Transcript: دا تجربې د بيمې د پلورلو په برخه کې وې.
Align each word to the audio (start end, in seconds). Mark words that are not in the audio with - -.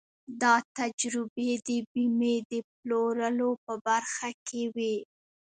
دا 0.41 0.55
تجربې 0.77 1.51
د 1.67 1.69
بيمې 1.91 2.35
د 2.51 2.53
پلورلو 2.71 3.49
په 3.63 3.73
برخه 3.87 4.29
کې 4.47 4.61
وې. 4.75 4.95